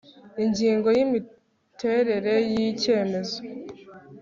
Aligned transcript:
ingingo 0.43 0.87
ya 0.95 1.01
imiterere 1.07 2.33
y' 2.51 2.59
icyemezo 2.69 3.37